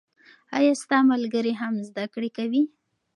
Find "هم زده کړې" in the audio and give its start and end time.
1.61-2.29